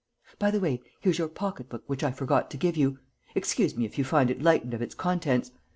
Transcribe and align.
By 0.39 0.49
the 0.49 0.59
way, 0.59 0.81
here's 0.99 1.19
your 1.19 1.27
pocketbook 1.27 1.83
which 1.85 2.03
I 2.03 2.09
forgot 2.09 2.49
to 2.49 2.57
give 2.57 2.75
you. 2.75 2.97
Excuse 3.35 3.77
me 3.77 3.85
if 3.85 3.99
you 3.99 4.03
find 4.03 4.31
it 4.31 4.41
lightened 4.41 4.73
of 4.73 4.81
its 4.81 4.95
contents. 4.95 5.51